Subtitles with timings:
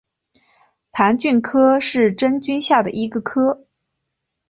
[0.91, 3.67] 盘菌科是真菌下的一个科。